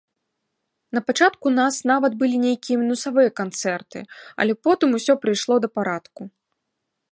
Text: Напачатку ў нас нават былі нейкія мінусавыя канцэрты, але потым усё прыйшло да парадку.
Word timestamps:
Напачатку 0.97 1.37
ў 1.47 1.53
нас 1.61 1.75
нават 1.91 2.15
былі 2.23 2.37
нейкія 2.45 2.79
мінусавыя 2.85 3.35
канцэрты, 3.41 3.99
але 4.45 4.53
потым 4.69 4.89
усё 5.01 5.13
прыйшло 5.27 5.55
да 5.67 5.73
парадку. 5.81 6.21